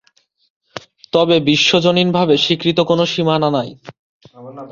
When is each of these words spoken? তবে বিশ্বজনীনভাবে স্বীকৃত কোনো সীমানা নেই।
তবে 1.13 1.35
বিশ্বজনীনভাবে 1.41 2.35
স্বীকৃত 2.37 2.79
কোনো 2.81 3.03
সীমানা 3.05 3.49
নেই। 3.55 3.69